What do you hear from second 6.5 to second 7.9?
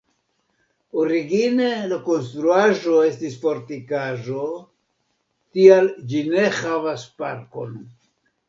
havas parkon.